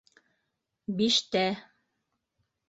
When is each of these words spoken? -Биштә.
-Биштә. 1.01 1.45